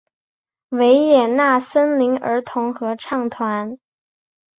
[0.69, 3.77] 维也纳森林儿童合唱团。